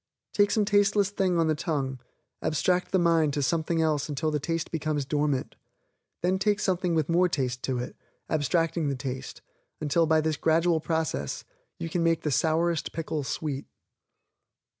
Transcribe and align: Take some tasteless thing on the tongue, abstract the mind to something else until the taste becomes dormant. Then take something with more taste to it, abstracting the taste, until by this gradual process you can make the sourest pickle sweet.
Take 0.33 0.49
some 0.49 0.65
tasteless 0.65 1.11
thing 1.11 1.37
on 1.37 1.45
the 1.45 1.53
tongue, 1.53 1.99
abstract 2.41 2.91
the 2.91 2.97
mind 2.97 3.35
to 3.35 3.43
something 3.43 3.83
else 3.83 4.09
until 4.09 4.31
the 4.31 4.39
taste 4.39 4.71
becomes 4.71 5.05
dormant. 5.05 5.55
Then 6.23 6.39
take 6.39 6.59
something 6.59 6.95
with 6.95 7.07
more 7.07 7.29
taste 7.29 7.61
to 7.65 7.77
it, 7.77 7.95
abstracting 8.27 8.87
the 8.89 8.95
taste, 8.95 9.43
until 9.79 10.07
by 10.07 10.19
this 10.19 10.37
gradual 10.37 10.79
process 10.79 11.45
you 11.77 11.87
can 11.87 12.01
make 12.01 12.23
the 12.23 12.31
sourest 12.31 12.93
pickle 12.93 13.23
sweet. 13.23 13.67